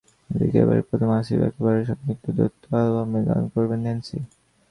[0.29, 4.17] এদিকে এবারই প্রথম আসিফ আকবরের সঙ্গে একটি দ্বৈত অ্যালবামে গান করবেন ন্যান্সি।